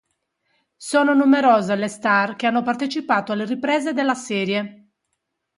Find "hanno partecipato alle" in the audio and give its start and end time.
2.47-3.45